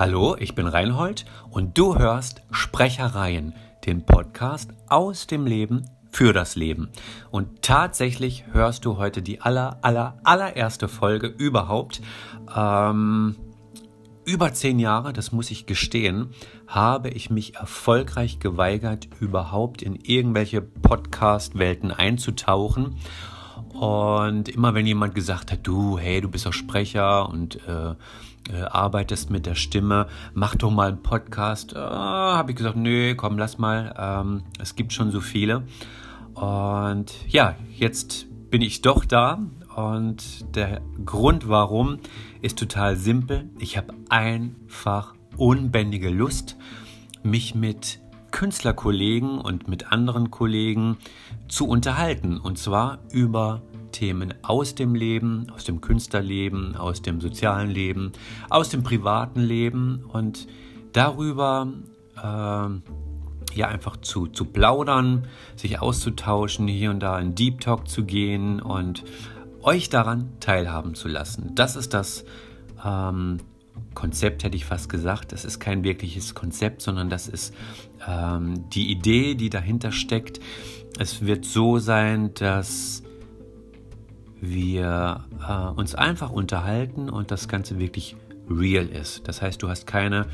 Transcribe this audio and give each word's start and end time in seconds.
Hallo, 0.00 0.34
ich 0.38 0.54
bin 0.54 0.66
Reinhold 0.66 1.26
und 1.50 1.76
du 1.76 1.98
hörst 1.98 2.40
Sprechereien, 2.50 3.52
den 3.84 4.06
Podcast 4.06 4.70
aus 4.88 5.26
dem 5.26 5.44
Leben 5.44 5.84
für 6.10 6.32
das 6.32 6.56
Leben. 6.56 6.88
Und 7.30 7.60
tatsächlich 7.60 8.46
hörst 8.50 8.86
du 8.86 8.96
heute 8.96 9.20
die 9.20 9.42
aller, 9.42 9.76
aller, 9.82 10.16
allererste 10.24 10.88
Folge 10.88 11.26
überhaupt. 11.26 12.00
Ähm, 12.56 13.36
über 14.24 14.54
zehn 14.54 14.78
Jahre, 14.78 15.12
das 15.12 15.32
muss 15.32 15.50
ich 15.50 15.66
gestehen, 15.66 16.30
habe 16.66 17.10
ich 17.10 17.28
mich 17.28 17.56
erfolgreich 17.56 18.38
geweigert, 18.38 19.06
überhaupt 19.20 19.82
in 19.82 19.96
irgendwelche 19.96 20.62
Podcast-Welten 20.62 21.90
einzutauchen. 21.90 22.96
Und 23.74 24.48
immer 24.48 24.72
wenn 24.72 24.86
jemand 24.86 25.14
gesagt 25.14 25.52
hat, 25.52 25.60
du, 25.66 25.98
hey, 25.98 26.22
du 26.22 26.30
bist 26.30 26.46
doch 26.46 26.54
Sprecher 26.54 27.28
und 27.28 27.56
äh, 27.68 27.96
äh, 28.52 28.62
arbeitest 28.62 29.30
mit 29.30 29.46
der 29.46 29.54
Stimme, 29.54 30.06
mach 30.34 30.54
doch 30.54 30.70
mal 30.70 30.88
einen 30.88 31.02
Podcast, 31.02 31.72
äh, 31.72 31.78
habe 31.78 32.52
ich 32.52 32.56
gesagt, 32.56 32.76
nö, 32.76 33.14
komm, 33.14 33.38
lass 33.38 33.58
mal, 33.58 33.94
ähm, 33.98 34.42
es 34.58 34.74
gibt 34.74 34.92
schon 34.92 35.10
so 35.10 35.20
viele. 35.20 35.64
Und 36.34 37.12
ja, 37.28 37.56
jetzt 37.76 38.26
bin 38.50 38.62
ich 38.62 38.82
doch 38.82 39.04
da 39.04 39.38
und 39.76 40.54
der 40.56 40.80
Grund 41.04 41.48
warum 41.48 41.98
ist 42.42 42.58
total 42.58 42.96
simpel. 42.96 43.48
Ich 43.58 43.76
habe 43.76 43.94
einfach 44.08 45.14
unbändige 45.36 46.10
Lust, 46.10 46.56
mich 47.22 47.54
mit 47.54 48.00
Künstlerkollegen 48.30 49.38
und 49.38 49.68
mit 49.68 49.92
anderen 49.92 50.30
Kollegen 50.30 50.96
zu 51.48 51.66
unterhalten. 51.66 52.38
Und 52.38 52.58
zwar 52.58 52.98
über 53.12 53.62
Themen 53.90 54.34
aus 54.42 54.74
dem 54.74 54.94
Leben, 54.94 55.46
aus 55.54 55.64
dem 55.64 55.80
Künstlerleben, 55.80 56.76
aus 56.76 57.02
dem 57.02 57.20
sozialen 57.20 57.70
Leben, 57.70 58.12
aus 58.48 58.68
dem 58.68 58.82
privaten 58.82 59.40
Leben 59.40 60.04
und 60.12 60.46
darüber 60.92 61.68
äh, 62.16 62.26
ja 63.54 63.68
einfach 63.68 63.96
zu, 63.98 64.26
zu 64.26 64.44
plaudern, 64.44 65.26
sich 65.56 65.80
auszutauschen, 65.80 66.68
hier 66.68 66.90
und 66.90 67.00
da 67.00 67.18
in 67.18 67.34
Deep 67.34 67.60
Talk 67.60 67.88
zu 67.88 68.04
gehen 68.04 68.60
und 68.60 69.04
euch 69.62 69.88
daran 69.90 70.30
teilhaben 70.40 70.94
zu 70.94 71.08
lassen. 71.08 71.54
Das 71.54 71.76
ist 71.76 71.92
das 71.94 72.24
ähm, 72.84 73.38
Konzept, 73.94 74.44
hätte 74.44 74.56
ich 74.56 74.64
fast 74.64 74.88
gesagt. 74.88 75.32
Das 75.32 75.44
ist 75.44 75.60
kein 75.60 75.84
wirkliches 75.84 76.34
Konzept, 76.34 76.82
sondern 76.82 77.10
das 77.10 77.28
ist 77.28 77.54
ähm, 78.06 78.68
die 78.70 78.90
Idee, 78.90 79.34
die 79.34 79.50
dahinter 79.50 79.92
steckt. 79.92 80.40
Es 80.98 81.24
wird 81.24 81.44
so 81.44 81.78
sein, 81.78 82.32
dass 82.34 83.02
wir 84.40 85.24
äh, 85.46 85.78
uns 85.78 85.94
einfach 85.94 86.30
unterhalten 86.30 87.10
und 87.10 87.30
das 87.30 87.48
Ganze 87.48 87.78
wirklich 87.78 88.16
real 88.48 88.86
ist. 88.86 89.28
Das 89.28 89.42
heißt, 89.42 89.62
du 89.62 89.68
hast 89.68 89.86
keine 89.86 90.26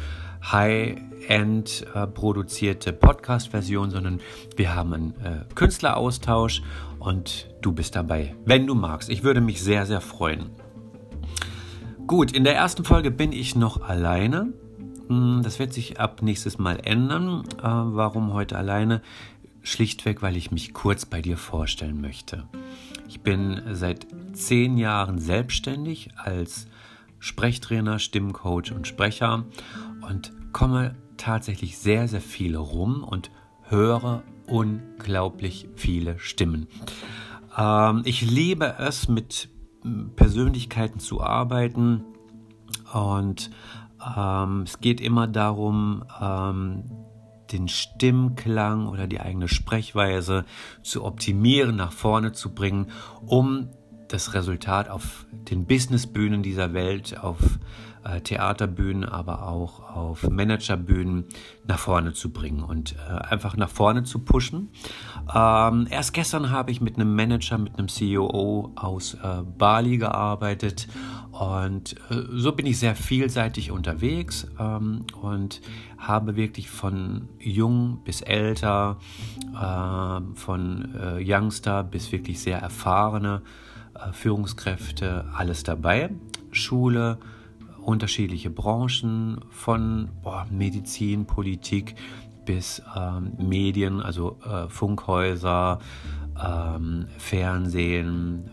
High-End 0.50 1.86
äh, 1.94 2.06
produzierte 2.06 2.92
Podcast-Version, 2.92 3.90
sondern 3.90 4.20
wir 4.56 4.74
haben 4.74 4.92
einen 4.92 5.10
äh, 5.22 5.44
Künstleraustausch 5.54 6.62
und 6.98 7.48
du 7.60 7.72
bist 7.72 7.96
dabei, 7.96 8.34
wenn 8.44 8.66
du 8.66 8.74
magst. 8.74 9.10
Ich 9.10 9.22
würde 9.22 9.40
mich 9.40 9.62
sehr, 9.62 9.86
sehr 9.86 10.00
freuen. 10.00 10.50
Gut, 12.06 12.32
in 12.32 12.44
der 12.44 12.54
ersten 12.54 12.84
Folge 12.84 13.10
bin 13.10 13.32
ich 13.32 13.56
noch 13.56 13.82
alleine. 13.82 14.52
Hm, 15.08 15.40
das 15.42 15.58
wird 15.58 15.72
sich 15.72 15.98
ab 15.98 16.22
nächstes 16.22 16.58
Mal 16.58 16.78
ändern. 16.84 17.42
Äh, 17.58 17.62
warum 17.62 18.32
heute 18.32 18.56
alleine? 18.56 19.02
Schlichtweg, 19.62 20.22
weil 20.22 20.36
ich 20.36 20.52
mich 20.52 20.72
kurz 20.72 21.06
bei 21.06 21.20
dir 21.20 21.36
vorstellen 21.36 22.00
möchte. 22.00 22.44
Ich 23.08 23.20
bin 23.20 23.62
seit 23.72 24.06
zehn 24.32 24.76
Jahren 24.78 25.18
selbstständig 25.18 26.10
als 26.16 26.66
Sprechtrainer, 27.18 27.98
Stimmcoach 27.98 28.72
und 28.74 28.86
Sprecher 28.86 29.44
und 30.08 30.32
komme 30.52 30.94
tatsächlich 31.16 31.78
sehr, 31.78 32.08
sehr 32.08 32.20
viel 32.20 32.56
rum 32.56 33.02
und 33.04 33.30
höre 33.68 34.22
unglaublich 34.46 35.68
viele 35.74 36.18
Stimmen. 36.18 36.68
Ähm, 37.56 38.02
ich 38.04 38.22
liebe 38.22 38.76
es, 38.78 39.08
mit 39.08 39.48
Persönlichkeiten 40.16 41.00
zu 41.00 41.22
arbeiten 41.22 42.04
und 42.92 43.50
ähm, 44.16 44.62
es 44.62 44.80
geht 44.80 45.00
immer 45.00 45.26
darum, 45.26 46.04
ähm, 46.20 46.84
den 47.52 47.68
Stimmklang 47.68 48.88
oder 48.88 49.06
die 49.06 49.20
eigene 49.20 49.48
Sprechweise 49.48 50.44
zu 50.82 51.04
optimieren, 51.04 51.76
nach 51.76 51.92
vorne 51.92 52.32
zu 52.32 52.54
bringen, 52.54 52.88
um 53.24 53.70
das 54.08 54.34
Resultat 54.34 54.88
auf 54.88 55.26
den 55.32 55.66
Businessbühnen 55.66 56.42
dieser 56.42 56.72
Welt, 56.72 57.18
auf 57.18 57.38
äh, 58.04 58.20
Theaterbühnen, 58.20 59.04
aber 59.04 59.48
auch 59.48 59.80
auf 59.94 60.28
Managerbühnen 60.28 61.24
nach 61.66 61.78
vorne 61.78 62.12
zu 62.12 62.32
bringen 62.32 62.62
und 62.62 62.94
äh, 62.94 63.12
einfach 63.12 63.56
nach 63.56 63.68
vorne 63.68 64.04
zu 64.04 64.20
pushen. 64.20 64.70
Ähm, 65.34 65.86
erst 65.90 66.12
gestern 66.14 66.50
habe 66.50 66.70
ich 66.70 66.80
mit 66.80 66.96
einem 66.96 67.14
Manager, 67.14 67.58
mit 67.58 67.78
einem 67.78 67.88
CEO 67.88 68.72
aus 68.76 69.14
äh, 69.14 69.42
Bali 69.42 69.98
gearbeitet 69.98 70.86
und 71.38 71.94
äh, 72.10 72.24
so 72.30 72.52
bin 72.52 72.66
ich 72.66 72.78
sehr 72.78 72.94
vielseitig 72.94 73.70
unterwegs 73.70 74.46
ähm, 74.58 75.04
und 75.20 75.60
habe 75.98 76.36
wirklich 76.36 76.70
von 76.70 77.28
jung 77.38 78.00
bis 78.04 78.22
älter, 78.22 78.98
äh, 79.54 80.20
von 80.34 80.94
äh, 80.94 81.22
Youngster 81.22 81.84
bis 81.84 82.12
wirklich 82.12 82.40
sehr 82.40 82.58
erfahrene 82.58 83.42
Führungskräfte, 84.12 85.24
alles 85.34 85.62
dabei. 85.62 86.10
Schule, 86.50 87.18
unterschiedliche 87.80 88.50
Branchen 88.50 89.40
von 89.48 90.10
boah, 90.22 90.46
Medizin, 90.50 91.24
Politik 91.24 91.94
bis 92.44 92.82
ähm, 92.94 93.32
Medien, 93.38 94.02
also 94.02 94.38
äh, 94.44 94.68
Funkhäuser, 94.68 95.78
ähm, 96.38 97.06
Fernsehen. 97.16 98.50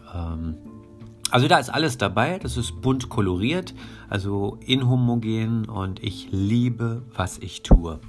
Also 1.33 1.47
da 1.47 1.57
ist 1.57 1.71
alles 1.71 1.97
dabei, 1.97 2.37
das 2.37 2.57
ist 2.57 2.79
bunt 2.81 3.09
koloriert, 3.09 3.73
also 4.07 4.59
inhomogen 4.63 5.67
und 5.67 6.03
ich 6.03 6.27
liebe, 6.29 7.01
was 7.11 7.39
ich 7.39 7.63
tue. 7.63 7.99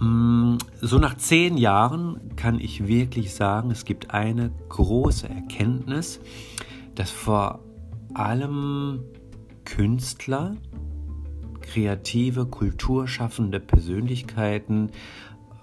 Mm, 0.00 0.56
so 0.80 0.98
nach 0.98 1.16
zehn 1.18 1.56
Jahren 1.56 2.34
kann 2.34 2.58
ich 2.58 2.88
wirklich 2.88 3.32
sagen, 3.32 3.70
es 3.70 3.84
gibt 3.84 4.10
eine 4.10 4.50
große 4.70 5.28
Erkenntnis, 5.28 6.18
dass 6.96 7.12
vor 7.12 7.60
allem 8.12 9.04
Künstler, 9.64 10.56
kreative, 11.60 12.46
kulturschaffende 12.46 13.60
Persönlichkeiten 13.60 14.90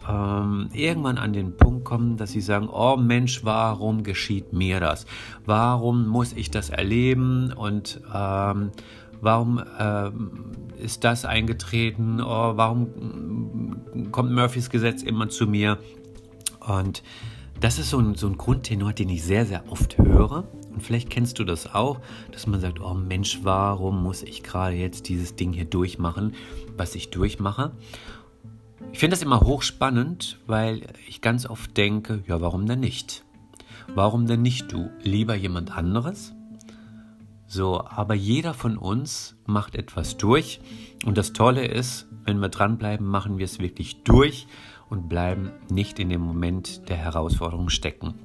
ähm, 0.08 0.70
irgendwann 0.74 1.18
an 1.18 1.34
den 1.34 1.58
Punkt 1.58 1.86
kommen, 1.86 2.18
dass 2.18 2.32
sie 2.32 2.42
sagen, 2.42 2.70
oh 2.70 2.98
Mensch, 2.98 3.44
warum 3.44 4.04
geschieht 4.04 4.54
mir 4.54 4.80
das? 4.80 5.06
Warum 5.46 6.08
muss 6.08 6.34
ich 6.34 6.52
das 6.52 6.70
erleben? 6.70 7.52
Und 7.54 8.02
ähm, 8.14 8.72
warum 9.22 9.62
ähm, 9.80 10.52
ist 10.78 11.04
das 11.04 11.26
eingetreten? 11.26 12.22
Oh, 12.22 12.54
warum 12.56 12.84
mm, 12.84 14.12
kommt 14.12 14.32
Murphys 14.32 14.70
Gesetz 14.70 15.04
immer 15.04 15.30
zu 15.30 15.48
mir? 15.48 15.78
Und 16.66 17.04
das 17.60 17.80
ist 17.80 17.90
so 17.90 18.00
ein, 18.00 18.16
so 18.16 18.28
ein 18.28 18.38
Grundtenor, 18.38 18.94
den 18.94 19.10
ich 19.10 19.24
sehr, 19.24 19.46
sehr 19.46 19.64
oft 19.72 19.98
höre. 19.98 20.48
Und 20.72 20.84
vielleicht 20.84 21.10
kennst 21.10 21.40
du 21.40 21.44
das 21.44 21.74
auch, 21.74 22.00
dass 22.32 22.46
man 22.46 22.62
sagt, 22.62 22.80
oh 22.80 22.94
Mensch, 22.94 23.40
warum 23.42 24.04
muss 24.04 24.22
ich 24.22 24.44
gerade 24.44 24.76
jetzt 24.76 25.10
dieses 25.10 25.36
Ding 25.36 25.54
hier 25.54 25.66
durchmachen, 25.66 26.36
was 26.78 26.94
ich 26.94 27.10
durchmache? 27.10 27.72
Ich 28.92 29.00
finde 29.00 29.16
das 29.16 29.24
immer 29.24 29.42
hochspannend, 29.42 30.40
weil 30.48 30.88
ich 31.08 31.22
ganz 31.22 31.46
oft 31.46 31.76
denke, 31.78 32.24
ja, 32.28 32.42
warum 32.42 32.66
denn 32.66 32.80
nicht? 32.80 33.24
Warum 33.94 34.26
denn 34.26 34.42
nicht 34.42 34.72
du? 34.72 34.90
Lieber 35.02 35.36
jemand 35.36 35.76
anderes? 35.76 36.34
So, 37.48 37.86
aber 37.86 38.14
jeder 38.14 38.54
von 38.54 38.78
uns 38.78 39.38
macht 39.46 39.76
etwas 39.76 40.18
durch. 40.18 40.60
Und 41.06 41.18
das 41.18 41.34
Tolle 41.34 41.66
ist, 41.66 42.08
wenn 42.26 42.40
wir 42.40 42.50
dranbleiben, 42.50 43.08
machen 43.08 43.38
wir 43.38 43.46
es 43.46 43.60
wirklich 43.60 44.04
durch 44.04 44.48
und 44.90 45.08
bleiben 45.08 45.52
nicht 45.70 46.00
in 46.00 46.10
dem 46.10 46.22
Moment 46.22 46.90
der 46.90 46.98
Herausforderung 46.98 47.70
stecken. 47.70 48.16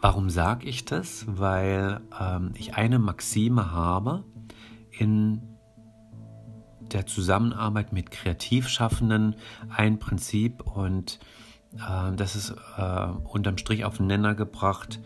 Warum 0.00 0.28
sage 0.28 0.66
ich 0.66 0.84
das? 0.84 1.24
Weil 1.28 2.00
ähm, 2.20 2.52
ich 2.58 2.74
eine 2.74 2.98
Maxime 2.98 3.72
habe 3.72 4.24
in 4.90 5.40
der 6.94 7.06
Zusammenarbeit 7.06 7.92
mit 7.92 8.10
Kreativschaffenden, 8.10 9.36
ein 9.68 9.98
Prinzip 9.98 10.62
und 10.62 11.18
äh, 11.74 12.12
das 12.16 12.36
ist 12.36 12.54
äh, 12.78 13.06
unterm 13.24 13.58
Strich 13.58 13.84
auf 13.84 13.98
den 13.98 14.06
Nenner 14.06 14.34
gebracht 14.34 15.00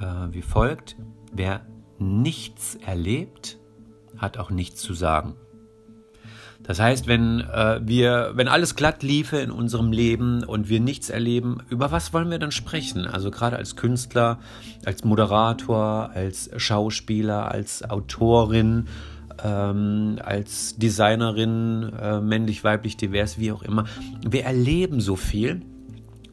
äh, 0.00 0.32
wie 0.32 0.42
folgt. 0.42 0.96
Wer 1.32 1.62
nichts 1.98 2.76
erlebt, 2.76 3.58
hat 4.18 4.38
auch 4.38 4.50
nichts 4.50 4.82
zu 4.82 4.94
sagen. 4.94 5.34
Das 6.62 6.78
heißt, 6.78 7.08
wenn 7.08 7.40
äh, 7.40 7.80
wir, 7.82 8.32
wenn 8.34 8.46
alles 8.46 8.76
glatt 8.76 9.02
liefe 9.02 9.38
in 9.38 9.50
unserem 9.50 9.90
Leben 9.90 10.44
und 10.44 10.68
wir 10.68 10.78
nichts 10.78 11.10
erleben, 11.10 11.58
über 11.70 11.90
was 11.90 12.12
wollen 12.12 12.30
wir 12.30 12.38
dann 12.38 12.52
sprechen? 12.52 13.06
Also 13.06 13.32
gerade 13.32 13.56
als 13.56 13.74
Künstler, 13.74 14.38
als 14.84 15.02
Moderator, 15.02 16.10
als 16.14 16.50
Schauspieler, 16.56 17.50
als 17.50 17.88
Autorin, 17.88 18.86
ähm, 19.42 20.18
als 20.22 20.76
Designerin, 20.76 21.92
äh, 22.00 22.20
männlich, 22.20 22.64
weiblich, 22.64 22.96
divers, 22.96 23.38
wie 23.38 23.52
auch 23.52 23.62
immer. 23.62 23.84
Wir 24.26 24.44
erleben 24.44 25.00
so 25.00 25.16
viel. 25.16 25.62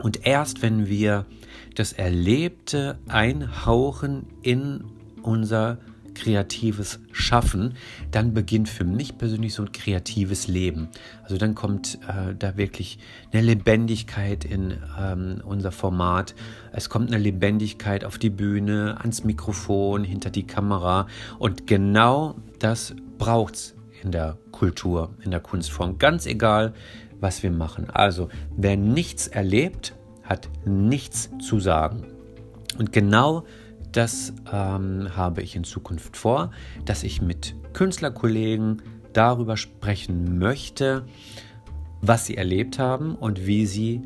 Und 0.02 0.26
erst 0.26 0.62
wenn 0.62 0.88
wir 0.88 1.26
das 1.76 1.94
Erlebte 1.94 2.98
einhauchen 3.08 4.26
in 4.42 4.86
unser 5.22 5.78
kreatives 6.14 7.00
Schaffen, 7.12 7.76
dann 8.12 8.34
beginnt 8.34 8.70
für 8.70 8.84
mich 8.84 9.18
persönlich 9.18 9.54
so 9.54 9.64
ein 9.64 9.72
kreatives 9.72 10.48
Leben. 10.48 10.90
Also 11.24 11.38
dann 11.38 11.56
kommt 11.56 12.00
äh, 12.08 12.36
da 12.38 12.58
wirklich 12.58 13.00
eine 13.32 13.42
Lebendigkeit 13.42 14.44
in 14.44 14.78
ähm, 15.00 15.42
unser 15.46 15.72
Format. 15.72 16.36
Es 16.72 16.90
kommt 16.90 17.14
eine 17.14 17.22
Lebendigkeit 17.22 18.04
auf 18.04 18.18
die 18.18 18.30
Bühne, 18.30 18.98
ans 19.00 19.24
Mikrofon, 19.24 20.04
hinter 20.04 20.30
die 20.30 20.46
Kamera. 20.46 21.08
Und 21.38 21.68
genau 21.68 22.36
das 22.60 22.96
braucht 23.18 23.56
es 23.56 23.76
in 24.04 24.12
der 24.12 24.38
Kultur, 24.52 25.16
in 25.24 25.32
der 25.32 25.40
Kunstform. 25.40 25.98
Ganz 25.98 26.26
egal, 26.26 26.74
was 27.20 27.44
wir 27.44 27.52
machen. 27.52 27.90
Also 27.90 28.30
wer 28.56 28.78
nichts 28.78 29.28
erlebt, 29.28 29.94
hat 30.24 30.50
nichts 30.66 31.30
zu 31.42 31.60
sagen. 31.60 32.06
Und 32.78 32.94
genau 32.94 33.44
das 33.92 34.34
ähm, 34.52 35.10
habe 35.16 35.42
ich 35.42 35.56
in 35.56 35.64
Zukunft 35.64 36.16
vor, 36.16 36.52
dass 36.86 37.04
ich 37.04 37.22
mit 37.22 37.56
Künstlerkollegen 37.74 38.82
darüber 39.14 39.58
sprechen 39.58 40.38
möchte, 40.38 41.06
was 42.02 42.26
sie 42.26 42.38
erlebt 42.38 42.80
haben 42.80 43.16
und 43.16 43.46
wie 43.46 43.66
sie 43.66 44.02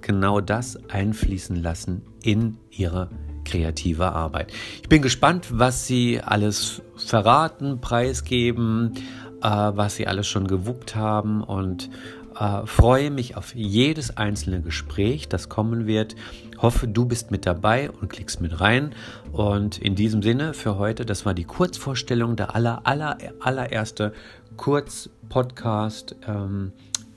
genau 0.00 0.40
das 0.40 0.78
einfließen 0.88 1.56
lassen 1.56 2.02
in 2.22 2.58
ihre 2.70 3.10
kreative 3.44 4.12
Arbeit. 4.12 4.52
Ich 4.82 4.88
bin 4.88 5.02
gespannt, 5.02 5.48
was 5.50 5.86
sie 5.86 6.20
alles 6.20 6.82
verraten, 6.96 7.80
preisgeben, 7.80 8.94
äh, 9.42 9.48
was 9.48 9.96
sie 9.96 10.06
alles 10.06 10.26
schon 10.26 10.46
gewuppt 10.46 10.94
haben 10.94 11.42
und 11.42 11.90
äh, 12.38 12.66
freue 12.66 13.10
mich 13.10 13.36
auf 13.36 13.54
jedes 13.54 14.16
einzelne 14.16 14.60
Gespräch, 14.60 15.28
das 15.28 15.48
kommen 15.48 15.86
wird. 15.86 16.16
Hoffe, 16.58 16.88
du 16.88 17.04
bist 17.04 17.30
mit 17.30 17.46
dabei 17.46 17.90
und 17.90 18.08
klickst 18.08 18.40
mit 18.40 18.60
rein. 18.60 18.94
Und 19.32 19.78
in 19.78 19.94
diesem 19.94 20.22
Sinne 20.22 20.54
für 20.54 20.78
heute, 20.78 21.04
das 21.04 21.26
war 21.26 21.34
die 21.34 21.44
Kurzvorstellung, 21.44 22.36
der 22.36 22.54
aller, 22.54 22.82
aller, 22.84 23.18
allererste 23.40 24.12
Kurzpodcast. 24.56 26.16
Ähm, 26.26 26.72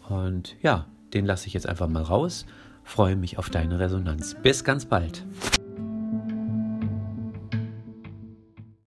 und 0.10 0.56
ja, 0.62 0.86
den 1.14 1.26
lasse 1.26 1.48
ich 1.48 1.54
jetzt 1.54 1.68
einfach 1.68 1.88
mal 1.88 2.04
raus. 2.04 2.46
Freue 2.84 3.16
mich 3.16 3.38
auf 3.38 3.50
deine 3.50 3.80
Resonanz. 3.80 4.36
Bis 4.42 4.64
ganz 4.64 4.86
bald. 4.86 5.26